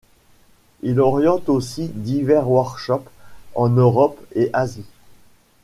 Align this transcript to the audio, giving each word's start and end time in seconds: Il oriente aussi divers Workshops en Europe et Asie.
Il 0.81 0.99
oriente 0.99 1.47
aussi 1.47 1.87
divers 1.89 2.49
Workshops 2.49 3.07
en 3.53 3.69
Europe 3.69 4.19
et 4.33 4.49
Asie. 4.51 4.87